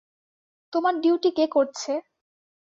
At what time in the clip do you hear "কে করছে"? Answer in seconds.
1.37-1.91